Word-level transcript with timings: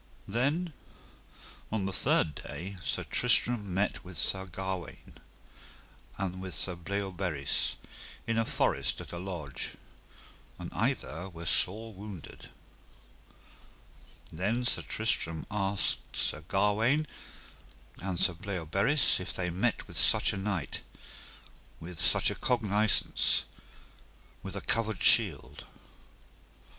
Then 0.27 0.73
on 1.71 1.85
the 1.85 1.93
third 1.93 2.33
day 2.33 2.75
Sir 2.83 3.03
Tristram 3.03 3.71
met 3.71 4.03
with 4.03 4.17
Sir 4.17 4.45
Gawaine 4.47 5.13
and 6.17 6.41
with 6.41 6.55
Sir 6.55 6.75
Bleoberis 6.75 7.75
in 8.25 8.39
a 8.39 8.43
forest 8.43 8.99
at 8.99 9.11
a 9.11 9.19
lodge, 9.19 9.75
and 10.57 10.73
either 10.73 11.29
were 11.29 11.45
sore 11.45 11.93
wounded. 11.93 12.49
Then 14.33 14.65
Sir 14.65 14.81
Tristram 14.81 15.45
asked 15.51 16.15
Sir 16.15 16.41
Gawaine 16.47 17.05
and 18.01 18.19
Sir 18.19 18.33
Bleoberis 18.33 19.19
if 19.19 19.33
they 19.33 19.51
met 19.51 19.87
with 19.87 19.99
such 19.99 20.33
a 20.33 20.37
knight, 20.37 20.81
with 21.79 21.99
such 22.01 22.31
a 22.31 22.35
cognisance, 22.35 23.45
with 24.41 24.55
a 24.55 24.61
covered 24.61 25.03
shield. 25.03 25.65